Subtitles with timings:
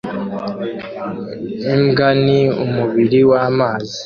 [1.73, 3.97] Imbwa ni umubiri w'amazi